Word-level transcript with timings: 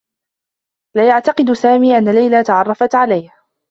لا 0.95 1.07
يعتقد 1.07 1.53
سامي 1.53 1.97
أنّ 1.97 2.09
ليلى 2.09 2.43
تعرّفت 2.43 2.95
عليه. 2.95 3.33